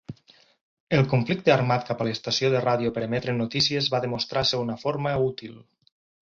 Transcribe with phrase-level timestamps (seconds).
[0.99, 4.79] El conflicte armat cap a l'estació de ràdio per emetre notícies va demostrar ser una
[4.87, 5.63] forma útil.